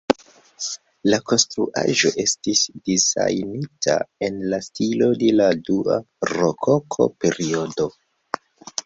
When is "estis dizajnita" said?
2.23-3.97